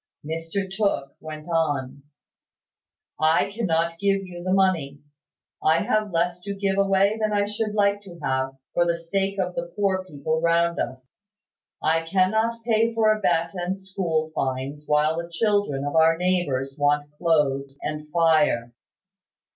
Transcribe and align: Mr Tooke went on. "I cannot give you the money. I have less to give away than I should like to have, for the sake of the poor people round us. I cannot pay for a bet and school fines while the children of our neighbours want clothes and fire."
Mr 0.25 0.67
Tooke 0.67 1.15
went 1.19 1.47
on. 1.47 2.01
"I 3.19 3.51
cannot 3.51 3.99
give 3.99 4.23
you 4.25 4.43
the 4.43 4.51
money. 4.51 4.99
I 5.61 5.83
have 5.83 6.09
less 6.09 6.39
to 6.41 6.55
give 6.55 6.79
away 6.79 7.19
than 7.21 7.31
I 7.33 7.45
should 7.45 7.75
like 7.75 8.01
to 8.01 8.17
have, 8.23 8.57
for 8.73 8.83
the 8.87 8.97
sake 8.97 9.37
of 9.37 9.53
the 9.53 9.71
poor 9.75 10.03
people 10.05 10.41
round 10.41 10.79
us. 10.79 11.07
I 11.83 12.01
cannot 12.01 12.63
pay 12.63 12.95
for 12.95 13.11
a 13.11 13.19
bet 13.19 13.53
and 13.53 13.79
school 13.79 14.31
fines 14.33 14.85
while 14.87 15.17
the 15.21 15.29
children 15.31 15.85
of 15.85 15.95
our 15.95 16.17
neighbours 16.17 16.75
want 16.79 17.11
clothes 17.19 17.75
and 17.83 18.09
fire." 18.09 18.73